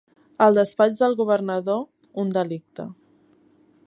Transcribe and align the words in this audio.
El 0.45 0.55
despatx 0.59 0.97
del 1.01 1.17
governador, 1.19 1.85
un 2.25 2.35
delicte. 2.39 2.87